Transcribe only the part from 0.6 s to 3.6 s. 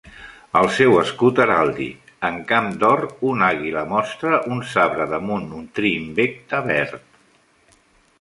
seu escut heràldic "En camp d'or, una